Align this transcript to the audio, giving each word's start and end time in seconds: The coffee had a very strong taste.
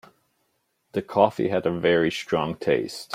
The 0.93 1.03
coffee 1.03 1.49
had 1.49 1.67
a 1.67 1.79
very 1.79 2.09
strong 2.09 2.55
taste. 2.55 3.09